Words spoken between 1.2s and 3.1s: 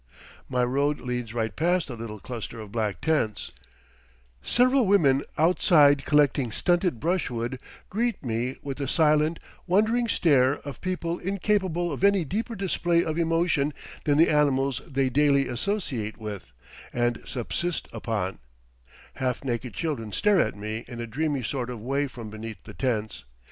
right past the little cluster of black